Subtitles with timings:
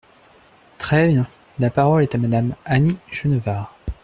[0.79, 1.27] Très bien!
[1.59, 3.77] La parole est à Madame Annie Genevard.